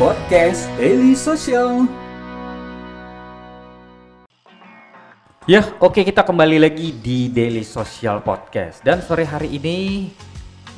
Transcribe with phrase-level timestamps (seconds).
[0.00, 1.84] Podcast Daily Social.
[5.44, 8.80] Ya, oke kita kembali lagi di Daily Social Podcast.
[8.80, 10.08] Dan sore hari ini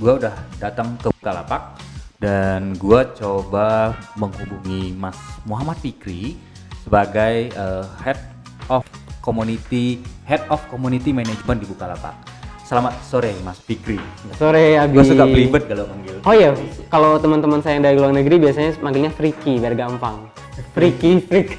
[0.02, 1.78] gua udah datang ke Bukalapak
[2.18, 6.34] dan gua coba menghubungi Mas Muhammad Fikri
[6.82, 8.18] sebagai eh, Head
[8.66, 8.82] of
[9.22, 12.31] Community Head of Community Management di Bukalapak.
[12.62, 13.98] Selamat sore Mas Fikri.
[14.38, 14.94] Sore Abi.
[14.94, 16.14] Gue suka belibet kalau panggil.
[16.22, 16.54] Oh iya,
[16.86, 20.30] kalau teman-teman saya yang dari luar negeri biasanya manggilnya Freaky biar gampang.
[20.76, 21.58] Freaky, freak.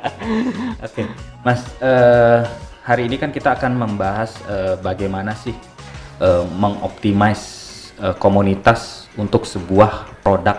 [0.86, 1.04] Oke,
[1.46, 2.40] Mas, eh,
[2.82, 5.54] hari ini kan kita akan membahas eh, bagaimana sih
[6.58, 10.58] mengoptimize eh, komunitas untuk sebuah produk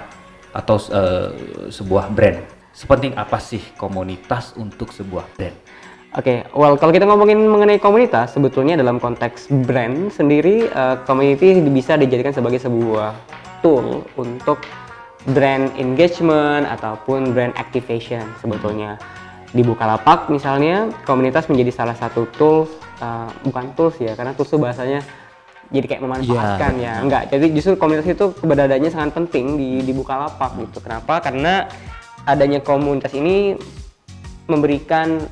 [0.53, 1.29] atau eh,
[1.71, 2.39] sebuah brand.
[2.73, 5.57] Sepenting apa sih komunitas untuk sebuah brand?
[6.13, 11.97] Oke, well kalau kita ngomongin mengenai komunitas, sebetulnya dalam konteks brand sendiri, eh, community bisa
[11.97, 13.17] dijadikan sebagai sebuah
[13.65, 14.61] tool untuk
[15.33, 19.01] brand engagement ataupun brand activation sebetulnya.
[19.53, 22.69] Di Bukalapak misalnya, komunitas menjadi salah satu tools,
[23.01, 25.01] eh, bukan tools ya, karena tools itu bahasanya
[25.73, 26.95] jadi kayak memanfaatkan Iya, ya.
[27.01, 30.77] Enggak, jadi justru komunitas itu keberadaannya sangat penting di, di Bukalapak gitu.
[30.77, 31.25] Kenapa?
[31.25, 31.65] Karena
[32.29, 33.57] adanya komunitas ini
[34.45, 35.23] memberikan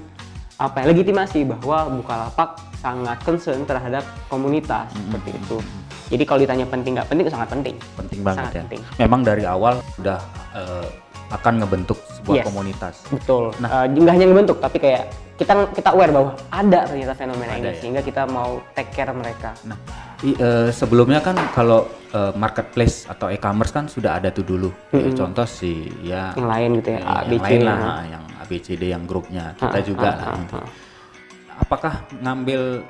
[0.62, 5.58] apa ya, legitimasi bahwa Bukalapak sangat concern terhadap komunitas seperti itu.
[6.12, 7.76] Jadi kalau ditanya penting nggak penting, sangat penting.
[7.95, 8.59] Penting banget Sangat ya.
[8.62, 8.81] penting.
[9.00, 10.20] Memang dari awal udah
[10.53, 10.88] eh,
[11.31, 12.45] akan ngebentuk sebuah Yes.
[12.45, 12.95] komunitas.
[13.08, 13.56] Betul.
[13.58, 13.70] Nah.
[13.81, 17.66] Eh, nggak hanya ngebentuk, tapi kayak kita kita aware bahwa ada ternyata fenomena Ada ini
[17.66, 17.73] ya.
[17.80, 19.56] sehingga kita mau take care mereka.
[19.64, 19.80] Nah,
[20.22, 24.68] i- eh, sebelumnya kan kalau eh, marketplace atau e-commerce kan sudah ada tuh dulu.
[24.92, 27.88] Kayak Contoh sih ya Yang lain gitu ya, yang, A, yang lain lah, ya.
[27.88, 30.28] ah, yang ABCD yang grupnya kita Ah, juga ah, lah.
[30.28, 30.56] ah, gitu.
[30.60, 30.68] ah.
[31.56, 32.84] Apakah ngambil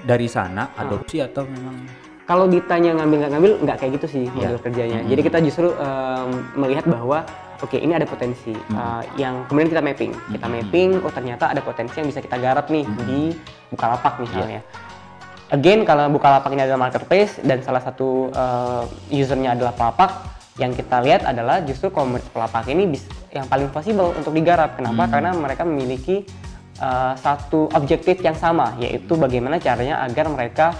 [0.00, 1.84] dari sana adopsi atau memang
[2.26, 4.50] Kalau ditanya ngambil nggak ngambil, nggak kayak gitu sih Iya.
[4.50, 4.98] model kerjanya.
[5.06, 7.22] Jadi kita justru em, melihat bahwa
[7.62, 10.10] oke ini ada potensi eh, yang kemudian kita mapping.
[10.34, 13.30] Kita mapping, oh ternyata ada potensi yang bisa kita garap nih di
[13.70, 14.58] Bukalapak misalnya.
[15.54, 18.82] Again, kalau Bukalapak ini adalah marketplace dan salah satu eh,
[19.14, 20.10] usernya adalah pelapak,
[20.56, 24.80] yang kita lihat adalah justru komunitas pelapak ini bis- yang paling possible untuk digarap.
[24.80, 25.04] Kenapa?
[25.08, 26.24] Karena mereka memiliki
[26.80, 30.72] eh, satu objektif yang sama, yaitu bagaimana caranya agar mereka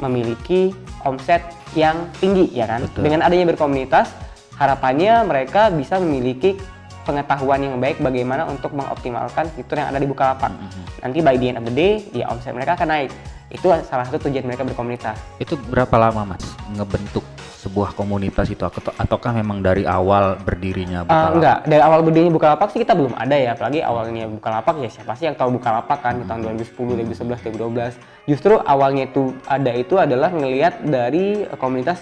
[0.00, 0.72] memiliki
[1.04, 1.42] omset
[1.76, 2.88] yang tinggi, ya kan?
[2.88, 3.02] Betul.
[3.04, 4.08] Dengan adanya berkomunitas,
[4.56, 6.56] harapannya mereka bisa memiliki
[7.04, 10.52] pengetahuan yang baik bagaimana untuk mengoptimalkan fitur yang ada di Bukalapak.
[11.00, 13.10] Nanti by the end of the day, ya omset mereka akan naik.
[13.48, 15.16] Itu salah satu tujuan mereka berkomunitas.
[15.38, 17.24] itu berapa lama Mas ngebentuk
[17.58, 21.34] sebuah komunitas itu atau ataukah memang dari awal berdirinya Eh, Bukalapak?
[21.34, 25.12] enggak, dari awal berdirinya Bukalapak sih kita belum ada ya, apalagi awalnya Bukalapak ya siapa
[25.14, 27.98] sih yang tahu Bukalapak kan di tahun 2010, 2011, 2012.
[28.26, 31.26] Justru awalnya itu ada itu adalah ngelihat dari
[31.56, 31.98] komunitas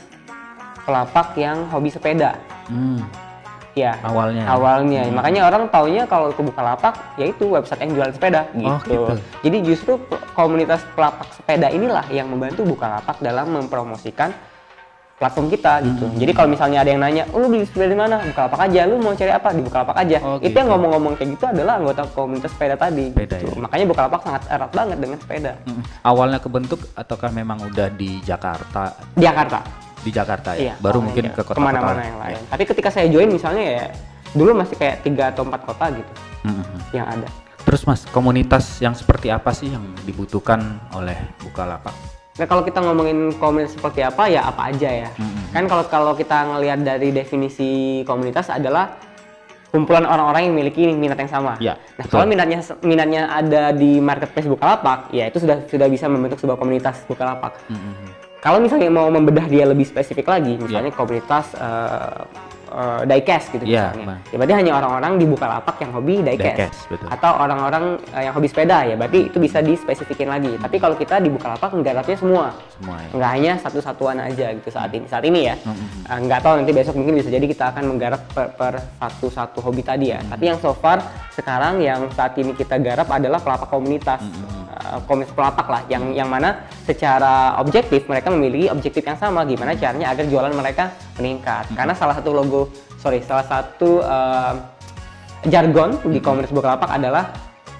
[0.82, 2.36] pelapak yang hobi sepeda.
[2.66, 3.00] Hmm,
[3.76, 4.48] Ya, awalnya.
[4.48, 5.04] awalnya.
[5.12, 8.72] Makanya orang taunya kalau ke Bukalapak yaitu website yang jualan sepeda gitu.
[8.72, 9.14] Oh, gitu.
[9.44, 9.92] Jadi justru
[10.32, 14.32] komunitas pelapak sepeda inilah yang membantu Bukalapak dalam mempromosikan
[15.20, 16.08] platform kita gitu.
[16.08, 16.16] Hmm.
[16.16, 18.80] Jadi kalau misalnya ada yang nanya, "Oh, lu beli sepeda di mana?" Bukalapak aja.
[18.84, 19.48] Lu mau cari apa?
[19.52, 20.18] Di Bukalapak aja.
[20.24, 20.56] Oh, Itu gitu.
[20.56, 23.12] yang ngomong-ngomong kayak gitu adalah anggota komunitas sepeda tadi.
[23.12, 23.52] Sepeda, gitu.
[23.52, 23.60] ya.
[23.60, 25.52] Makanya Bukalapak sangat erat banget dengan sepeda.
[25.68, 28.92] Mm, Awalnya kebentuk ataukah memang udah di Jakarta?
[29.16, 29.85] Di Jakarta.
[30.06, 30.70] Di Jakarta ya.
[30.70, 31.34] Iya, Baru awalnya mungkin iya.
[31.34, 32.38] ke kota-kota ke mana-mana yang lain.
[32.46, 33.84] Tapi ketika saya join misalnya ya
[34.38, 36.12] dulu masih kayak tiga atau empat kota gitu
[36.46, 36.80] Mm, mm.
[36.94, 37.28] yang ada.
[37.66, 41.90] Terus Mas, komunitas yang seperti apa sih yang dibutuhkan oleh Bukalapak?
[42.38, 45.10] Nah kalau kita ngomongin komunitas seperti apa ya apa aja ya.
[45.18, 45.50] Mm-mm.
[45.50, 48.94] Kan kalau kalau kita ngelihat dari definisi komunitas adalah
[49.74, 51.58] kumpulan orang-orang yang memiliki minat yang sama.
[51.58, 52.12] Ya, Nah betul.
[52.14, 57.02] kalau minatnya minatnya ada di marketplace Bukalapak, ya itu sudah sudah bisa membentuk sebuah komunitas
[57.10, 57.58] Bukalapak.
[57.66, 58.25] Mm, mm, mm.
[58.46, 60.62] Kalau misalnya mau membedah dia lebih spesifik lagi, Ya.
[60.62, 62.22] misalnya komunitas eh,
[62.76, 64.06] eh, diecast gitu Iya, misalnya.
[64.06, 64.18] Bang.
[64.28, 66.44] Ya berarti hanya orang-orang di Bukalapak yang hobi diecast.
[66.44, 67.08] Diecast, betul.
[67.08, 70.52] Atau orang-orang eh, yang hobi sepeda ya, berarti itu bisa dispesifikin lagi.
[70.60, 72.46] Tapi kalau kita di Bukalapak nggarapnya semua.
[72.76, 73.08] Semua ya.
[73.16, 75.06] Nggak hanya satu satuan aja gitu saat ini.
[75.08, 75.54] Saat ini ya.
[75.64, 75.88] Mm-mm.
[76.06, 79.80] Eh, nggak tahu nanti besok mungkin bisa jadi kita akan menggarap per, per satu-satu hobi
[79.80, 80.20] tadi ya.
[80.20, 81.00] Tapi yang so far
[81.32, 84.20] sekarang yang saat ini kita garap adalah pelapak komunitas.
[84.76, 89.74] Eh, komunitas pelapak lah yang yang mana secara objektif mereka memiliki objektif yang sama gimana
[89.74, 91.68] caranya agar jualan mereka meningkat.
[91.72, 94.54] Karena salah satu logo sorry salah satu eh,
[95.46, 97.30] jargon di komunitas Bukalapak adalah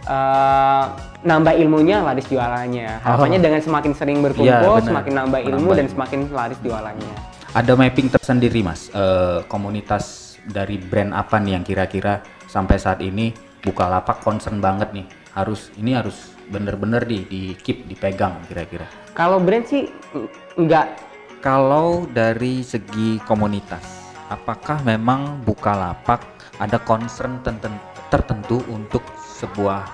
[0.07, 0.85] eh,
[1.27, 3.03] nambah ilmunya laris jualannya.
[3.03, 3.45] Harapannya Oh.
[3.45, 4.87] dengan semakin sering berkumpul, benar.
[4.87, 7.15] semakin nambah ilmu Menambah dan semakin laris jualannya.
[7.57, 13.35] Ada mapping tersendiri Mas, eh, komunitas dari brand apa nih yang kira-kira sampai saat ini
[13.65, 15.07] Bukalapak concern banget nih.
[15.35, 18.87] Harus ini harus bener-bener di di keep dipegang kira-kira.
[19.11, 19.91] Kalau brand sih
[20.55, 21.06] nggak
[21.45, 26.25] Kalau dari segi komunitas, apakah memang Bukalapak
[26.57, 27.45] ada concern
[28.09, 29.85] tertentu untuk sebuah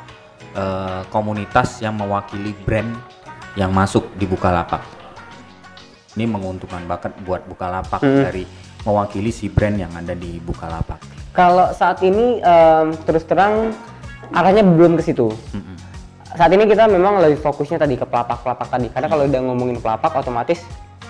[0.55, 2.95] eh, komunitas yang mewakili brand
[3.59, 4.81] yang masuk di Bukalapak?
[6.15, 8.45] Ini menguntungkan banget buat Bukalapak dari
[8.87, 11.01] mewakili si brand yang ada di Bukalapak.
[11.33, 13.73] Kalau saat ini em, terus terang
[14.37, 15.33] arahnya belum ke situ.
[15.33, 15.77] Mm-mm.
[16.37, 18.93] Saat ini kita memang lebih fokusnya tadi ke pelapak-pelapak tadi.
[18.93, 20.61] Karena kalau udah ngomongin pelapak otomatis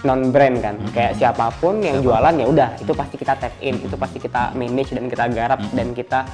[0.02, 0.74] non brand kan.
[0.90, 4.54] Kayak siapa pun yang jualan ya udah itu pasti kita tap in, itu pasti kita
[4.54, 6.26] manage dan kita garap dan kita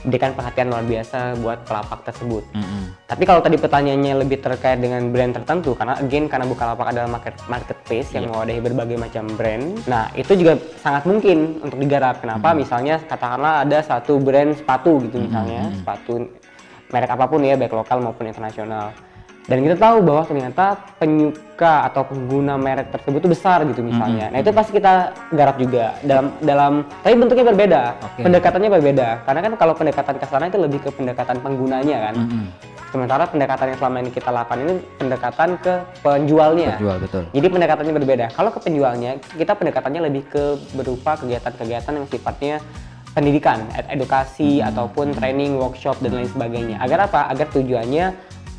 [0.00, 2.40] berikan perhatian luar biasa buat pelapak tersebut.
[2.56, 2.88] Mm-mm.
[3.04, 7.36] Tapi kalau tadi pertanyaannya lebih terkait dengan brand tertentu, karena again karena Bukalapak adalah market
[7.52, 9.76] marketplace yang mewadahi berbagai macam brand.
[9.84, 12.24] Nah itu juga sangat mungkin untuk digarap.
[12.24, 12.56] Kenapa?
[12.56, 16.32] Misalnya katakanlah ada satu brand sepatu gitu misalnya, sepatu
[16.88, 18.96] merek apa pun ya, baik lokal maupun internasional.
[19.48, 24.30] Dan kita tahu bahwa ternyata penyuka atau pengguna merek tersebut itu besar gitu misalnya.
[24.30, 26.72] Nah itu pasti kita garap juga dalam dalam
[27.02, 28.20] tapi bentuknya berbeda, Oke.
[28.28, 29.08] pendekatannya berbeda.
[29.26, 32.14] Karena kan kalau pendekatan ke sana itu lebih ke pendekatan penggunanya kan.
[32.20, 32.46] Mm-mm.
[32.90, 35.72] Sementara pendekatan yang selama ini kita lakukan ini pendekatan ke
[36.02, 36.74] penjualnya.
[36.74, 37.22] Penjual betul.
[37.30, 38.26] Jadi pendekatannya berbeda.
[38.34, 42.58] Kalau ke penjualnya, kita pendekatannya lebih ke berupa kegiatan-kegiatan yang sifatnya
[43.14, 46.82] pendidikan, ed- edukasi ataupun training, workshop dan lain sebagainya.
[46.82, 47.30] Agar apa?
[47.30, 48.10] Agar tujuannya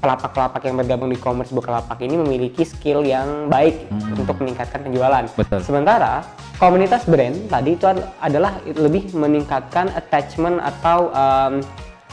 [0.01, 3.86] pelapak-pelapak yang bergabung di e-commerce Bukalapak ini memiliki skill yang baik
[4.18, 5.24] untuk meningkatkan penjualan.
[5.38, 5.62] Betul.
[5.62, 6.25] Sementara
[6.57, 11.62] komunitas brand tadi itu ad- adalah lebih meningkatkan attachment atau em,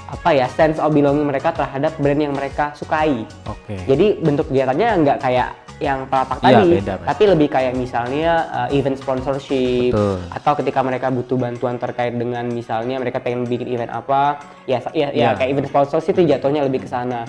[0.08, 3.24] apa ya sense of belonging mereka terhadap brand yang mereka sukai.
[3.48, 3.76] Oke.
[3.88, 8.68] Jadi bentuk kegiatannya nggak kayak yang pelapak Iya, tadi, beda, tapi lebih kayak misalnya uh,
[8.74, 10.18] event sponsorship Betul.
[10.34, 15.14] atau ketika mereka butuh bantuan terkait dengan misalnya mereka pengen bikin event apa, ya ya,
[15.14, 15.38] Iya.
[15.38, 17.22] ya kayak event sponsorship itu jatuhnya lebih ke sana.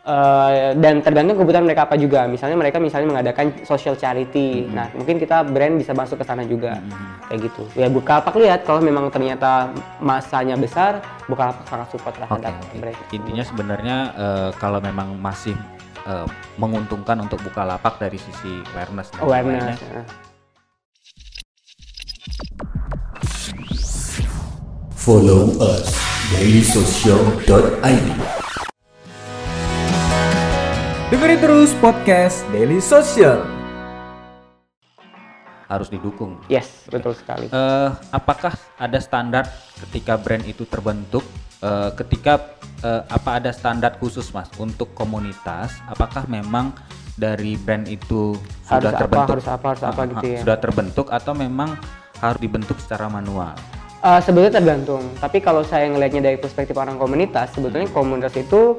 [0.00, 2.24] Uh, dan tergantung kebutuhan mereka apa juga.
[2.24, 4.64] Misalnya mereka misalnya mengadakan social charity.
[4.72, 6.80] Nah, mungkin kita brand bisa masuk ke sana juga.
[7.28, 7.62] Kayak gitu.
[7.76, 9.68] Ya Bukalapak lihat kalau memang ternyata
[10.00, 12.80] masanya besar, Bukalapak sangat support terhadap oke.
[12.80, 12.96] brand.
[13.12, 15.52] Intinya sebenarnya eh, kalau memang masih
[16.08, 16.26] eh,
[16.56, 19.76] menguntungkan untuk Bukalapak dari sisi awareness dan awareness.
[19.84, 20.02] ya.
[24.96, 25.92] Follow us
[26.32, 28.39] dailysocial.id
[31.10, 33.42] Dengerin terus podcast Daily Social.
[35.70, 36.34] harus didukung.
[36.50, 37.46] Yes, betul sekali.
[37.46, 39.46] Eh, apakah ada standar
[39.86, 41.22] ketika brand itu terbentuk?
[41.62, 45.78] Eh, ketika eh, apa ada standar khusus mas untuk komunitas?
[45.86, 46.74] Apakah memang
[47.14, 48.34] dari brand itu
[48.66, 49.34] Harus sudah apa, terbentuk?
[49.38, 50.40] harus apa, harus apa Ah, gitu ah, ya.
[50.42, 51.78] Sudah terbentuk atau memang
[52.18, 53.54] harus dibentuk secara manual?
[54.02, 55.06] Uh, sebetulnya tergantung.
[55.22, 58.74] Tapi kalau saya ngelihatnya dari perspektif orang komunitas, sebetulnya komunitas itu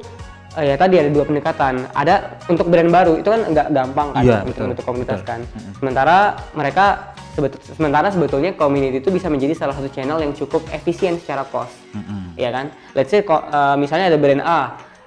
[0.54, 1.84] uh, ya tadi ada dua pendekatan.
[1.92, 2.14] Ada
[2.46, 5.30] untuk brand baru itu kan nggak gampang kan Iya, untuk bentuk komunitas betul.
[5.30, 5.40] kan.
[5.78, 6.16] Sementara
[6.52, 6.84] mereka
[7.32, 11.72] sebet- sementara sebetulnya community itu bisa menjadi salah satu channel yang cukup efisien secara cost.
[11.96, 12.36] Mm-mm.
[12.36, 12.68] ya kan?
[12.96, 14.60] Let's say uh, misalnya ada brand A,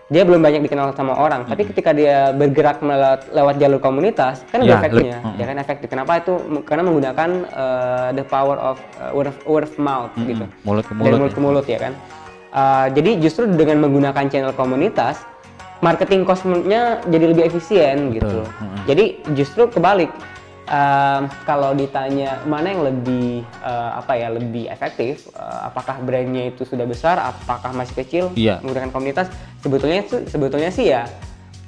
[0.05, 4.61] dia belum banyak dikenal sama orang, tapi ketika dia bergerak melewat lewat jalur komunitas, kan
[4.61, 5.89] ada efeknya, le- ya kan efektif.
[5.89, 6.37] Kenapa itu?
[6.61, 10.93] Karena menggunakan uh, the power of uh, word, of, word of mouth gitu, Mulut ke
[10.93, 11.17] dari mulut.
[11.17, 11.33] mulut ya.
[11.33, 11.93] ke mulut ya kan.
[12.55, 15.25] Uh, jadi justru dengan menggunakan channel komunitas,
[15.85, 18.41] marketing cost-nya jadi lebih efisien gitu.
[18.41, 18.89] Mm-mm.
[18.89, 20.09] Jadi justru kebalik.
[20.65, 26.65] Um, kalau ditanya mana yang lebih uh, apa ya lebih efektif, uh, apakah brandnya itu
[26.65, 28.65] sudah besar, apakah masih kecil Iya.
[28.65, 29.29] menggunakan komunitas,
[29.61, 31.05] sebetulnya itu sebetulnya sih ya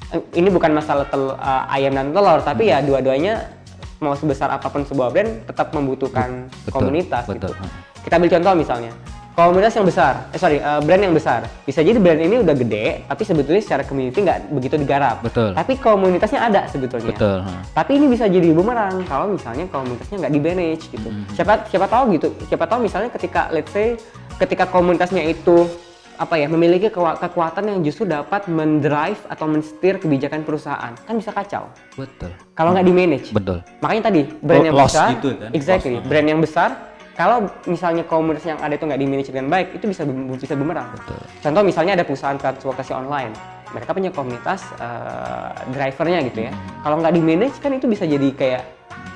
[0.10, 3.54] eh, ini bukan masalah tel, uh, ayam dan telur, tapi ya dua-duanya
[4.02, 7.54] mau sebesar apa pun sebuah brand tetap membutuhkan Betul, komunitas betul.
[7.54, 7.70] gitu.
[8.02, 8.92] Kita ambil contoh misalnya
[9.38, 13.06] komunitas yang besar, eh sorry uh, brand yang besar bisa jadi brand ini udah gede,
[13.06, 15.22] tapi sebetulnya secara community nggak begitu digarap.
[15.22, 15.54] Betul.
[15.54, 17.14] Tapi komunitasnya ada sebetulnya.
[17.14, 17.46] Betul.
[17.70, 21.14] Tapi ini bisa jadi bumerang kalau misalnya komunitasnya nggak di manage gitu.
[21.38, 22.34] Siapa siapa tahu gitu.
[22.50, 24.02] Siapa tahu misalnya ketika let's say
[24.42, 25.70] ketika komunitasnya itu
[26.18, 31.70] apa ya memiliki kekuatan yang justru dapat mendrive atau mensetir kebijakan perusahaan kan bisa kacau
[31.94, 32.34] Betul.
[32.58, 33.30] kalau nggak di manage.
[33.30, 33.62] Betul.
[33.86, 38.46] Makanya tadi brand yang besar, gitu kan, exactly, loss, brand yang besar kalau misalnya komunitas
[38.46, 40.06] yang ada itu nggak di manage dengan baik itu bisa
[40.38, 40.94] bisa bumerang.
[40.94, 41.18] Betul.
[41.42, 43.34] Contoh misalnya ada perusahaan transportasi online,
[43.74, 46.54] mereka punya komunitas eh, drivernya gitu ya.
[46.54, 46.86] Hmm.
[46.86, 48.64] Kalau nggak di manage kan itu bisa jadi kayak,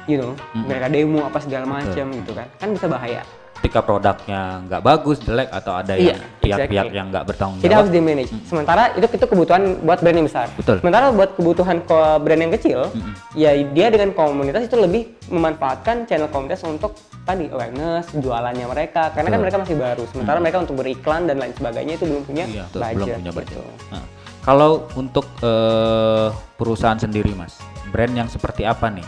[0.10, 3.22] you know, mereka demo apa segala macam gitu kan, kan bisa bahaya.
[3.62, 6.98] Ketika produknya nggak bagus, jelek atau ada Iya, yang pihak-pihak exactly.
[6.98, 7.80] yang nggak bertanggung Jadi jawab.
[7.80, 8.32] harus di manage.
[8.44, 10.48] Sementara itu itu kebutuhan buat brand yang besar.
[10.52, 10.76] Betul.
[10.82, 12.90] Sementara buat kebutuhan ko- brand yang kecil,
[13.32, 19.14] ya dia dengan komunitas itu lebih memanfaatkan channel komunitas untuk tadi awareness, jualannya mereka.
[19.14, 19.44] Karena kan Betul.
[19.44, 20.04] mereka masih baru.
[20.10, 22.96] Sementara mereka untuk beriklan dan lain sebagainya itu belum punya Iya, budget.
[22.98, 23.62] belum punya budget.
[23.62, 23.62] gitu.
[23.94, 24.04] Nah,
[24.42, 26.28] kalau untuk eh,
[26.58, 29.06] perusahaan sendiri, Mas, brand yang seperti apa nih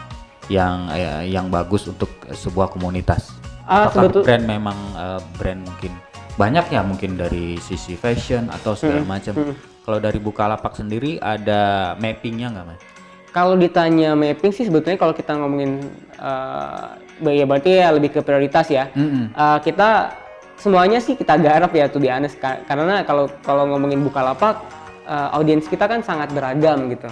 [0.48, 3.34] yang eh, yang bagus untuk sebuah komunitas?
[3.64, 5.92] Ah, Apakah sebetul- brand memang eh, brand mungkin
[6.34, 9.34] banyak ya mungkin dari sisi fashion atau segala macam.
[9.84, 12.80] Kalau dari Bukalapak sendiri ada mappingnya nggak mas?
[13.30, 15.84] Kalau ditanya mapping sih sebetulnya kalau kita ngomongin
[16.18, 16.86] eh,
[17.30, 18.90] ya berarti ya lebih ke prioritas ya.
[18.92, 19.32] Mm-mm.
[19.32, 20.16] Eh, kita
[20.56, 24.60] semuanya sih kita garap ya tuh di honest Ka- karena kalau kalau ngomongin Bukalapak
[25.04, 27.08] eh, audiens kita kan sangat beragam gitu.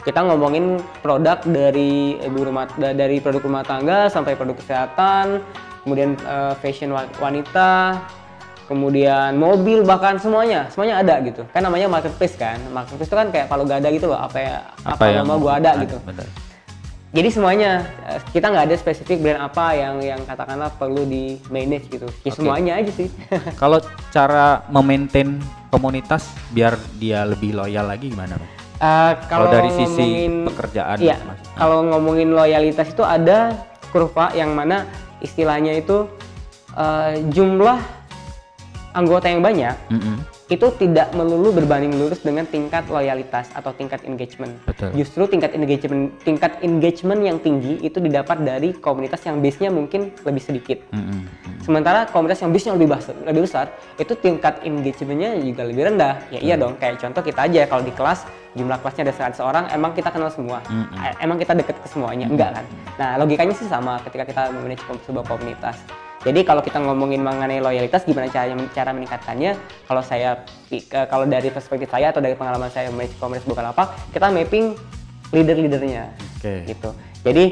[0.00, 5.44] Kita ngomongin produk dari ibu rumah da- dari produk rumah tangga sampai produk kesehatan,
[5.82, 8.00] kemudian eh, fashion wa- wanita,
[8.66, 11.42] kemudian mobil bahkan semuanya semuanya ada gitu.
[11.50, 12.60] Kan namanya marketplace kan.
[12.70, 14.56] Marketplace itu kan kayak kalau gak ada gitu loh apa ya
[14.86, 15.98] apa, yang mau gua ada gitu.
[16.06, 16.28] betul.
[17.10, 17.70] jadi semuanya
[18.06, 22.06] eh, kita nggak ada spesifik brand apa yang yang katakanlah perlu di manage gitu.
[22.22, 23.10] Ya semuanya aja sih.
[23.62, 23.82] Kalau
[24.14, 25.42] cara memaintain
[25.74, 28.50] komunitas biar dia lebih loyal lagi gimana mas?
[28.80, 31.20] Eh, Kalau dari sisi pekerjaan, iya
[31.52, 33.52] kalau ngomongin loyalitas itu ada
[33.92, 34.88] kurva yang mana
[35.20, 36.08] istilahnya itu
[36.76, 37.78] eh, jumlah
[38.92, 40.16] anggota yang banyak Mm-mm.
[40.50, 44.50] Itu tidak melulu berbanding lurus dengan tingkat loyalitas atau tingkat engagement.
[44.66, 44.90] Betul.
[44.98, 50.42] Justru tingkat engagement tingkat engagement yang tinggi itu didapat dari komunitas yang base-nya mungkin lebih
[50.42, 50.82] sedikit.
[50.90, 51.22] Mm-mm.
[51.62, 56.18] Sementara komunitas yang base-nya lebih besar, lebih besar, itu tingkat engagement-nya juga lebih rendah.
[56.34, 58.26] Ya iya dong, kayak contoh kita aja kalau di kelas
[58.58, 60.58] jumlah kelasnya ada 100 orang, emang kita kenal semua.
[60.66, 62.64] Eh, Emang kita deket ke semuanya, enggak kan?
[62.98, 65.78] Nah, logikanya sih sama ketika kita memanage sebuah komunitas.
[66.20, 69.56] Jadi kalau kita ngomongin mengenai loyalitas gimana caranya cara meningkatkannya?
[69.88, 74.28] Kalau saya eh, kalau dari perspektif saya atau dari pengalaman saya manage komunitas Bukalapak, kita
[74.28, 74.76] mapping
[75.32, 76.12] leader-leadernya.
[76.36, 76.68] Oke.
[76.68, 76.90] Gitu.
[77.24, 77.44] Jadi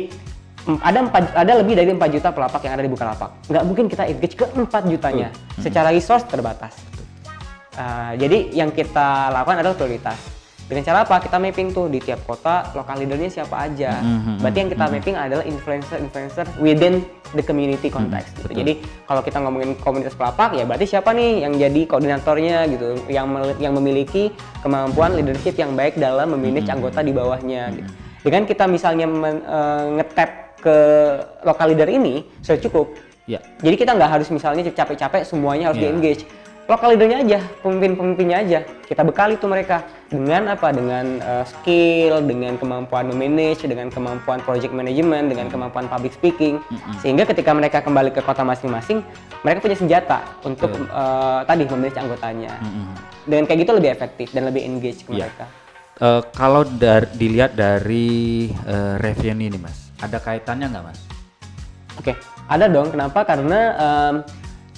[0.84, 3.30] ada empat ada lebih dari 4 juta pelapak yang ada di Bukalapak.
[3.48, 5.32] Nggak mungkin kita engage ke 4 jutanya.
[5.56, 6.76] Secara resource terbatas.
[7.72, 10.37] Uh, jadi yang kita lakukan adalah prioritas.
[10.68, 11.16] Dengan cara apa?
[11.16, 14.04] Kita mapping tuh di tiap kota lokal leadernya siapa aja.
[14.04, 17.00] Mhm, Berarti yang kita mapping adalah influencer-influencer within
[17.32, 18.36] the community context.
[18.36, 18.52] gitu.
[18.52, 18.72] Jadi
[19.04, 23.72] kalau kita ngomongin komunitas pelapak ya berarti siapa nih yang jadi koordinatornya gitu, yang yang
[23.72, 24.28] memiliki
[24.60, 27.72] kemampuan leadership yang baik dalam memanage anggota di bawahnya.
[27.72, 27.88] Gitu.
[28.20, 30.76] Dengan kita misalnya men- eh, nge-tap ke
[31.44, 32.86] lokal leader ini sudah cukup.
[33.24, 33.40] Ya.
[33.60, 35.92] Jadi kita nggak harus misalnya capek-capek semuanya harus Iya.
[35.92, 36.24] di-engage.
[36.68, 38.60] Lokal leadernya aja, pemimpin-pemimpinnya aja.
[38.84, 40.68] Kita bekali tuh mereka dengan apa?
[40.68, 46.60] Dengan uh, skill, dengan kemampuan memanage, dengan kemampuan project management, dengan kemampuan public speaking.
[47.00, 49.00] Sehingga ketika mereka kembali ke kota masing-masing,
[49.48, 52.52] mereka punya senjata untuk uh, tadi memanage anggotanya.
[52.60, 52.92] Mm-mm.
[53.24, 55.24] Dengan kayak gitu lebih efektif dan lebih engage ke Iya.
[55.24, 55.44] mereka.
[55.98, 61.00] Eh, kalau dar- dilihat dari eh, revenue ini mas, ada kaitannya nggak mas?
[61.96, 62.12] Oke,
[62.46, 62.94] ada dong.
[62.94, 63.26] Kenapa?
[63.26, 64.14] Karena em,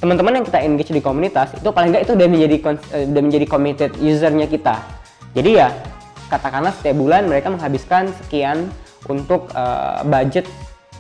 [0.01, 2.57] teman-teman yang kita engage di komunitas itu paling nggak itu udah menjadi
[2.97, 4.81] eh, udah menjadi committed usernya kita.
[5.37, 5.69] Jadi ya
[6.33, 8.73] katakanlah setiap bulan mereka menghabiskan sekian
[9.07, 10.49] untuk eh, budget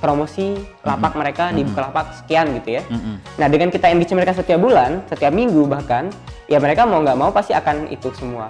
[0.00, 2.82] promosi lapak mereka di Bukalapak sekian gitu ya.
[2.88, 3.20] Mm-mm.
[3.36, 6.08] Nah dengan kita engage mereka setiap bulan, setiap minggu bahkan,
[6.48, 8.48] ya mereka mau nggak mau pasti akan itu semua,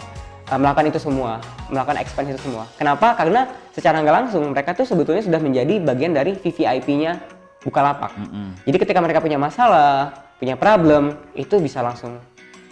[0.51, 1.39] Uh, melakukan itu semua,
[1.71, 2.67] melakukan expense itu semua.
[2.75, 3.15] Kenapa?
[3.15, 7.23] Karena secara nggak langsung mereka tuh sebetulnya sudah menjadi bagian dari VVIP-nya
[7.63, 8.11] Bukalapak.
[8.19, 8.59] Mm-mm.
[8.67, 12.17] Jadi ketika mereka punya masalah, punya problem, itu bisa langsung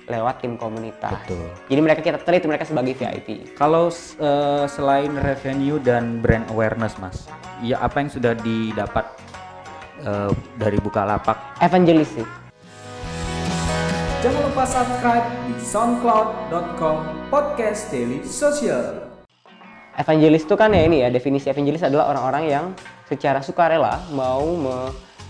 [0.09, 1.13] lewat tim komunitas.
[1.13, 1.53] Betul.
[1.69, 3.53] Jadi mereka kita treat mereka sebagai VIP.
[3.53, 7.29] Kalau eh, selain revenue dan brand awareness mas,
[7.61, 9.05] ya apa yang sudah didapat
[10.01, 11.61] eh, dari Bukalapak?
[11.61, 12.27] Evangelis sih.
[14.19, 16.97] Jangan lupa subscribe di soundcloud.com
[17.29, 19.13] podcast daily social.
[19.95, 22.65] Evangelis itu kan ya ini ya definisi evangelis adalah orang-orang yang
[23.07, 24.57] secara sukarela mau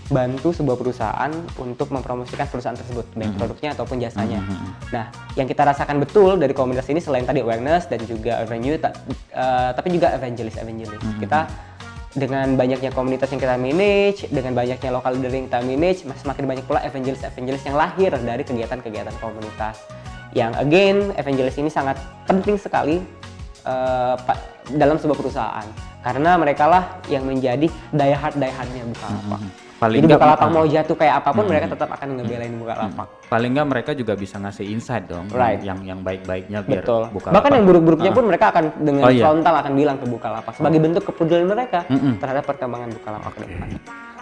[0.09, 4.41] membantu sebuah perusahaan untuk mempromosikan perusahaan tersebut baik produknya ataupun jasanya.
[4.89, 8.97] Nah, yang kita rasakan betul dari komunitas ini selain tadi awareness dan juga revenue, ta-
[9.29, 10.97] eh, tapi juga evangelis evangelis.
[11.21, 11.45] Kita
[12.09, 16.65] dengan banyaknya komunitas yang kita manage, dengan banyaknya lokal leader yang kita manage, semakin banyak
[16.65, 19.77] pula evangelis evangelis yang lahir dari kegiatan-kegiatan komunitas.
[20.33, 23.05] Yang again, evangelis ini sangat penting sekali
[24.17, 24.41] pa-
[24.73, 25.65] dalam sebuah perusahaan
[26.01, 29.68] karena mereka lah yang menjadi daya hard daya hardnya Bukalapak.
[29.79, 33.07] Paling Jadi Bukalapak mau jatuh kayak apa pun mereka tetap akan ngebelain Bukalapak.
[33.31, 35.63] Paling nggak mereka juga bisa ngasih insight dong, Right.
[35.63, 37.07] yang yang baik-baiknya biar Betul.
[37.15, 37.35] Bukalapak.
[37.39, 39.23] Bahkan yang buruk-buruknya pun mereka akan dengan Oh, iya.
[39.23, 42.19] frontal akan bilang ke Bukalapak sebagai bentuk kepedulian mereka Mm-mm.
[42.19, 43.67] terhadap perkembangan Bukalapak ke depan.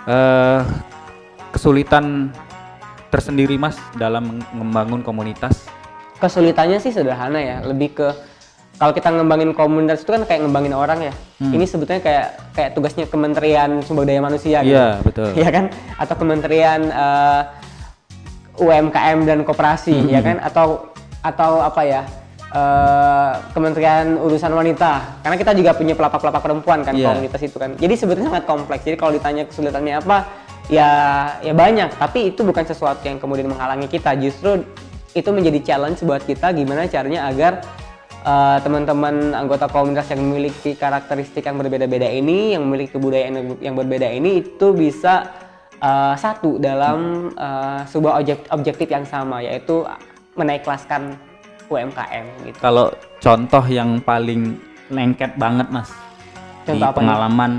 [0.07, 0.61] Eh,
[1.49, 2.05] kesulitan
[3.09, 5.65] tersendiri mas dalam membangun komunitas.
[6.21, 8.07] Kesulitannya sih sederhana ya, lebih ke
[8.77, 11.13] kalau kita ngembangin komunitas itu kan kayak ngembangin orang ya.
[11.41, 11.53] Hmm.
[11.53, 14.77] Ini sebetulnya kayak kayak tugasnya Kementerian Sumber Daya Manusia gitu.
[14.77, 15.29] Iya betul.
[15.33, 15.65] Iya kan?
[15.97, 17.41] Atau Kementerian eh,
[18.57, 20.09] UMKM dan Koperasi, Hmm.
[20.09, 20.37] ya kan?
[20.41, 22.01] Atau atau apa ya?
[22.47, 25.19] eh, Kementerian Urusan Wanita.
[25.19, 27.11] Karena kita juga punya pelapak-pelapak perempuan kan Iya.
[27.11, 27.75] komunitas itu kan.
[27.75, 28.87] Jadi sebetulnya sangat kompleks.
[28.87, 30.17] Jadi kalau ditanya kesulitannya apa,
[30.71, 30.89] ya
[31.41, 34.63] ya banyak tapi itu bukan sesuatu yang kemudian menghalangi kita justru
[35.11, 37.63] itu menjadi challenge buat kita gimana caranya agar
[38.23, 44.07] uh, teman-teman anggota komunitas yang memiliki karakteristik yang berbeda-beda ini yang memiliki kebudayaan yang, berbeda
[44.07, 45.29] ini itu bisa
[45.83, 49.83] uh, satu dalam uh, sebuah objek, objektif yang sama yaitu
[50.37, 51.17] menaik kelaskan
[51.67, 52.57] UMKM gitu.
[52.63, 54.55] Kalau contoh yang paling
[54.87, 55.91] lengket banget mas
[56.63, 57.51] Contoh di apa pengalaman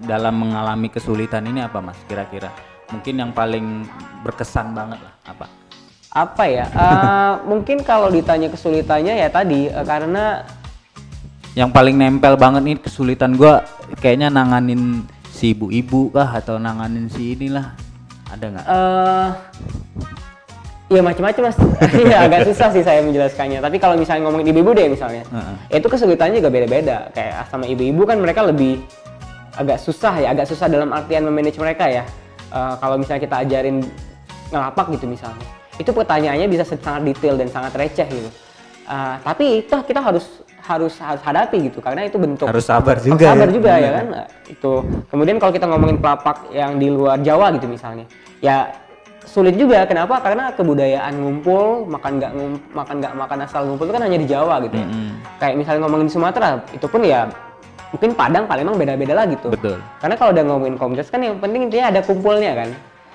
[0.00, 2.48] dalam mengalami kesulitan ini apa mas kira-kira?
[2.90, 3.86] Mungkin yang paling
[4.24, 5.59] berkesan banget lah apa?
[6.10, 6.66] Apa ya?
[6.74, 10.44] Uh, mungkin kalau ditanya kesulitannya ya tadi uh, karena
[11.58, 13.66] Yang paling nempel banget nih kesulitan gua
[13.98, 15.02] kayaknya nanganin
[15.34, 17.74] si ibu-ibu kah atau nanganin si inilah
[18.30, 18.66] ada nggak?
[18.70, 19.28] eh
[20.90, 21.58] ya macam-macam mas.
[22.14, 23.62] ya agak susah sih saya menjelaskannya.
[23.62, 25.22] Tapi kalau misalnya ngomongin ibu-ibu deh misalnya,
[25.70, 27.10] ya itu kesulitannya juga beda-beda.
[27.14, 28.82] Kayak sama ibu-ibu kan mereka lebih
[29.54, 32.02] agak susah ya, agak susah dalam artian memanage mereka ya.
[32.50, 33.86] Eh, kalau misalnya kita ajarin
[34.50, 35.46] ngelapak gitu misalnya,
[35.78, 38.30] itu pertanyaannya bisa sangat detail dan sangat receh gitu.
[38.84, 43.06] Eh, tapi itu kita harus harus harus hadapi gitu karena itu bentuk Harus sabar harus
[43.06, 43.54] juga sabar ya.
[43.54, 44.72] juga ya kan Nah, itu
[45.08, 48.04] kemudian kalau kita ngomongin pelapak yang di luar Jawa gitu misalnya
[48.38, 48.70] ya
[49.24, 52.32] sulit juga kenapa karena kebudayaan ngumpul makan nggak
[52.70, 55.10] makan nggak makan asal ngumpul itu kan hanya di Jawa gitu ya Mm-mm.
[55.38, 57.20] kayak misalnya ngomongin di Sumatera itu pun ya
[57.90, 59.78] mungkin Padang Palembang beda-beda lah gitu Betul.
[59.98, 62.68] karena kalau udah ngomongin komunitas kan yang penting intinya ada kumpulnya kan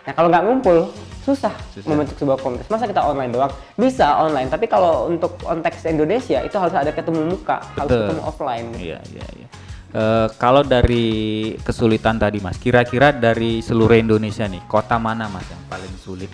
[0.06, 0.78] nah kalau nggak ngumpul
[1.26, 1.90] susah, Susah.
[1.90, 6.54] membentuk sebuah komunitas masa kita online doang bisa online tapi kalau untuk konteks Indonesia itu
[6.54, 8.02] harus ada ketemu muka harus Betul.
[8.06, 8.68] ketemu offline.
[8.78, 9.48] Iya, iya, iya.
[9.96, 15.64] Eh, kalau dari kesulitan tadi Mas, kira-kira dari seluruh Indonesia nih, kota mana Mas yang
[15.66, 16.30] paling sulit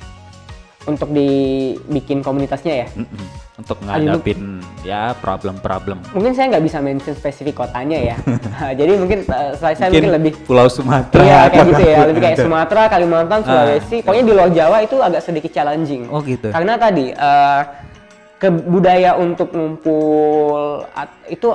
[0.89, 3.25] untuk dibikin komunitasnya ya Mm-mm.
[3.59, 5.99] Untuk ngadapin ya problem-problem?
[6.15, 8.15] mungkin saya nggak bisa mention spesifik kotanya ya
[8.79, 11.21] jadi mungkin uh, saya, saya mungkin lebih Pulau Sumatera.
[11.21, 12.37] iya kayak gitu ya lebih kayak.
[12.47, 16.47] Sumatera Kalimantan Sulawesi pokoknya di luar Jawa itu agak sedikit challenging Oh gitu.
[16.49, 17.61] karena tadi uh,
[18.41, 20.87] kebudaya untuk ngumpul
[21.29, 21.49] itu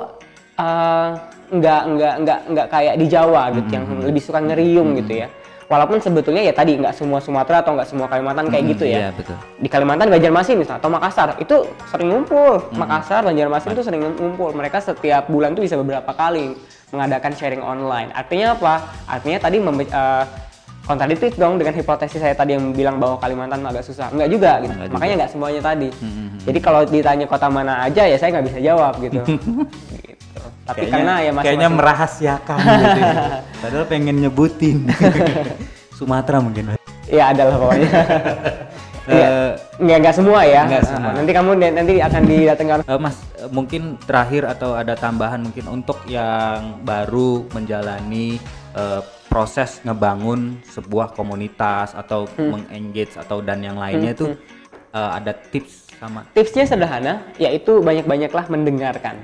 [0.61, 1.09] uh,
[1.46, 5.28] nggak nggak nggak nggak kayak di Jawa gitu yang lebih suka ngeriung gitu ya
[5.66, 8.98] walaupun sebetulnya ya tadi nggak semua Sumatera atau nggak semua Kalimantan kayak gitu ya.
[8.98, 9.37] Iya, betul.
[9.59, 11.57] di Kalimantan Banjarmasin misalnya atau Makassar itu
[11.90, 12.55] sering ngumpul.
[12.74, 14.50] Makassar Banjarmasin itu sering ngumpul.
[14.55, 16.55] Mereka setiap bulan tuh bisa beberapa kali
[16.94, 18.14] mengadakan sharing online.
[18.14, 18.74] Artinya apa?
[19.11, 20.24] Artinya tadi eh,
[20.87, 24.72] kontradiktif dong dengan hipotesis saya tadi yang bilang bahwa Kalimantan agak susah enggak juga gitu
[24.72, 28.46] Enggak makanya nggak semuanya tadi Hmm, jadi kalau ditanya kota mana aja ya saya nggak
[28.46, 29.20] bisa jawab gitu
[30.07, 30.16] gitu
[30.66, 32.99] tapi karena ya masing kayaknya merahasiakan gitu.
[32.99, 33.14] ya.
[33.62, 34.79] Padahal pengen nyebutin.
[35.99, 36.75] Sumatera mungkin.
[37.07, 37.90] Ya adalah pokoknya
[39.07, 40.62] Enggak, Eh, enggak, enggak semua ya.
[40.66, 41.11] Enggak semua.
[41.14, 46.03] Nanti kamu nanti akan didatangkan Eh, Mas, eh, mungkin terakhir atau ada tambahan mungkin untuk
[46.11, 48.42] yang baru menjalani
[48.75, 52.56] eh, proses ngebangun sebuah komunitas atau Hmm.
[52.56, 54.32] mengengage atau dan yang lainnya itu
[54.96, 59.16] eh, ada tips sama Tipsnya sederhana, yaitu banyak-banyaklah mendengarkan.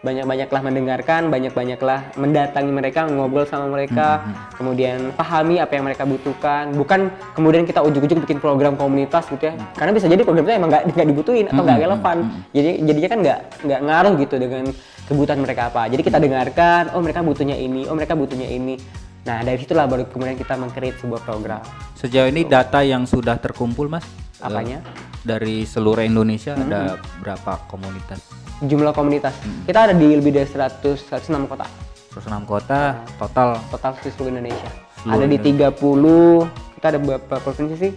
[0.00, 4.24] Banyak-banyaklah mendengarkan, banyak-banyaklah mendatangi mereka, ngobrol sama mereka,
[4.56, 6.72] kemudian pahami apa yang mereka butuhkan.
[6.72, 9.54] Bukan kemudian kita ujuk-ujuk bikin program komunitas gitu ya.
[9.76, 12.16] Karena bisa jadi program itu emang nggak dibutuhin atau nggak relevan.
[12.56, 14.64] Jadi jadinya kan nggak nggak ngaruh gitu dengan
[15.04, 15.82] kebutuhan mereka apa.
[15.92, 18.80] Jadi kita dengarkan, oh mereka butuhnya ini, oh mereka butuhnya ini.
[19.26, 21.60] Nah dari situlah baru kemudian kita meng-create sebuah program.
[21.96, 24.04] sejauh ini data yang sudah terkumpul Mas
[24.40, 24.80] eh, Apanya?
[25.20, 28.24] dari seluruh Indonesia ada berapa komunitas
[28.64, 29.36] Jumlah komunitas
[29.68, 31.68] kita ada di lebih dari 100 106 kota.
[32.16, 32.80] 106 kota
[33.20, 34.70] total total di seluruh Indonesia.
[35.00, 37.92] Seluruh ada di 30, kita ada beberapa provinsi sih?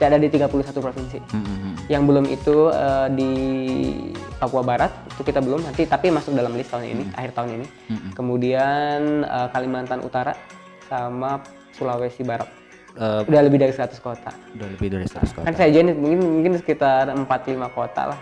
[0.00, 0.46] Ada di 31
[0.78, 1.18] provinsi.
[1.26, 1.74] Hmm, hmm, hmm.
[1.88, 3.32] Yang belum itu eh, di
[4.36, 7.66] Papua Barat, itu kita belum nanti tapi masuk dalam list tahun ini, akhir tahun ini.
[7.88, 10.38] Hmm, Kemudian eh, Kalimantan Utara
[10.84, 12.46] sama Sulawesi Barat.
[12.94, 14.30] Eh, Udah lebih dari 100 kota.
[14.52, 17.30] udah lebih dari 100 kota Kan saya join mungkin mungkin sekitar 4 5
[17.70, 18.18] kota lah.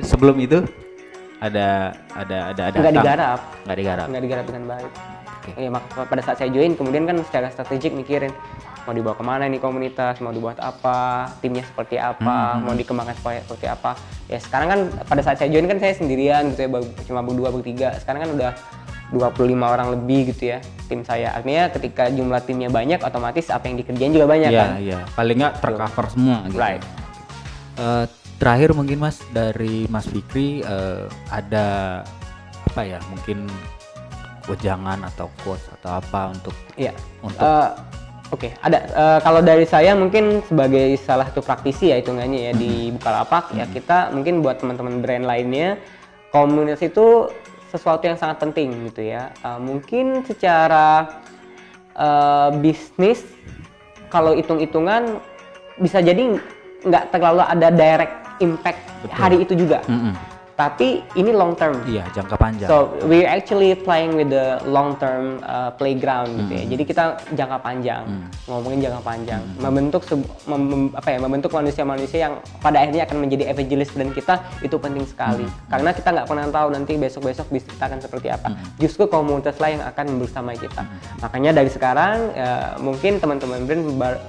[0.00, 0.64] sebelum itu
[1.38, 3.40] ada ada ada ada Enggak tang- digarap.
[3.62, 4.92] nggak digarap nggak digarap dengan baik.
[5.40, 5.50] Oke.
[5.56, 8.28] Ya, mak- pada saat saya join, kemudian kan secara strategik mikirin
[8.82, 12.20] mau dibawa ke mana ini komunitas, mau dibuat apa, timnya seperti apa,
[12.58, 13.94] mau dikembangkan supaya seperti apa.
[14.26, 16.68] Ya sekarang kan pada saat saya join kan saya sendirian gitu ya,
[17.04, 17.92] cuma berdua bertiga.
[17.96, 18.52] Sekarang kan udah
[19.10, 19.34] 25
[19.66, 21.34] orang lebih gitu ya tim saya.
[21.34, 24.70] Artinya ketika jumlah timnya banyak, otomatis apa yang dikerjain juga banyak Iya kan.
[24.78, 26.82] iya paling nggak tercover semua gitu Right.
[27.74, 28.04] Eh,
[28.38, 31.66] terakhir mungkin mas dari Mas Fikri eh, ada
[32.64, 33.50] apa ya mungkin
[34.46, 36.94] wejangan atau quotes atau apa untuk Iya.
[37.20, 37.68] Untuk- Eh,
[38.30, 38.78] Oke, ada.
[38.86, 43.66] Eh, kalau dari saya mungkin sebagai salah satu praktisi ya hitungannya ya di Bukalapak ya
[43.66, 45.82] kita mungkin buat teman-teman brand lainnya
[46.30, 47.26] komunitas itu
[47.74, 49.34] sesuatu yang sangat penting gitu ya.
[49.34, 51.10] Eh, mungkin secara
[51.98, 53.26] eh, bisnis
[54.06, 55.18] kalau hitung-hitungan
[55.82, 56.38] bisa jadi
[56.86, 59.16] nggak terlalu ada direct impact Betul.
[59.18, 59.82] hari itu juga.
[59.90, 60.29] Mm-mm.
[60.60, 61.80] Tapi ini long term.
[61.88, 62.68] Iya, jangka panjang.
[62.68, 66.64] So we actually playing with the long term uh, playground gitu ya.
[66.76, 68.04] Jadi kita jangka panjang,
[68.44, 73.24] ngomongin jangka panjang, membentuk sebu- mem- mem- apa ya, membentuk manusia-manusia yang pada akhirnya akan
[73.24, 75.48] menjadi evangelist dan kita itu penting sekali.
[75.72, 78.48] Karena kita nggak pernah tahu nanti besok-besok bisnis kita akan seperti apa.
[78.76, 80.84] Justru komunitas lah yang akan membersamai kita.
[81.24, 83.84] Makanya dari sekarang ya, mungkin teman-teman brand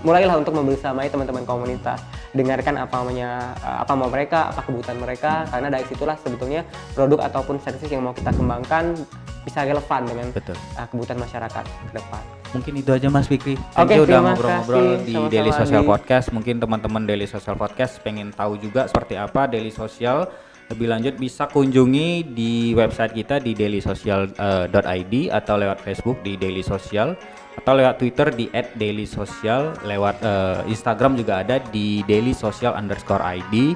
[0.08, 2.00] mulailah untuk membersamai teman-teman komunitas.
[2.32, 5.44] Dengarkan apa maunya, uh, apa mau mereka, apa kebutuhan mereka.
[5.52, 6.62] Karena dari situlah sebetulnya
[6.94, 8.94] produk ataupun service yang mau kita kembangkan
[9.42, 10.56] bisa relevan dengan Betul.
[10.78, 12.24] uh, kebutuhan masyarakat ke depan.
[12.52, 13.56] Mungkin itu aja Mas Fikri.
[13.80, 15.84] Oke, you udah ngobrol-ngobrol di Sama-sama, Daily Social.
[15.88, 16.28] Podcast.
[16.36, 20.28] Mungkin teman-teman Daily Social Podcast pengen tahu juga seperti apa Daily Social.
[20.72, 27.12] Lebih lanjut bisa kunjungi di website kita di dailysocial.id atau lewat Facebook di Daily Social
[27.52, 28.48] atau lewat Twitter di
[28.80, 33.76] @dailysocial, lewat eh, Instagram juga ada di dailysocial underscore ID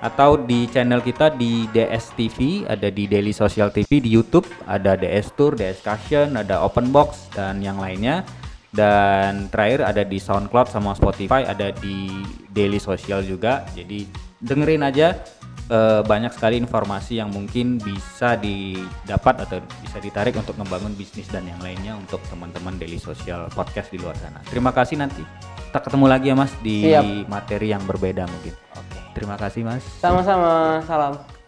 [0.00, 4.96] atau di channel kita di DS TV ada di Daily Social TV di YouTube ada
[4.96, 8.24] DS Tour, DS Discussion, ada Open Box dan yang lainnya.
[8.70, 12.22] Dan terakhir ada di SoundCloud sama Spotify ada di
[12.54, 13.66] Daily Social juga.
[13.74, 14.06] Jadi
[14.38, 15.18] dengerin aja
[15.66, 21.50] eh, banyak sekali informasi yang mungkin bisa didapat atau bisa ditarik untuk membangun bisnis dan
[21.50, 24.38] yang lainnya untuk teman-teman Daily Social Podcast di luar sana.
[24.46, 25.26] Terima kasih nanti.
[25.66, 27.26] Kita ketemu lagi ya mas di Siap.
[27.26, 28.54] materi yang berbeda mungkin.
[28.54, 28.89] Oke.
[29.16, 31.39] Terima kasih mas Sama-sama, salam.